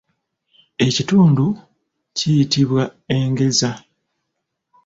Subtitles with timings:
[0.85, 1.45] Ekitundu
[2.17, 2.83] kiyitibwa
[3.15, 3.71] engeza.